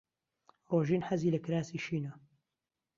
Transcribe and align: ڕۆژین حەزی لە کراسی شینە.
ڕۆژین 0.69 1.01
حەزی 1.07 1.33
لە 1.35 1.39
کراسی 1.45 1.79
شینە. 1.85 2.11